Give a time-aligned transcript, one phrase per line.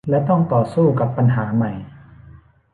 [0.09, 1.71] และต้องต่อสู้กับปัญหาใหม่